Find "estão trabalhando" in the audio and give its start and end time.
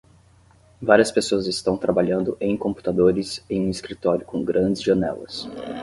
1.45-2.35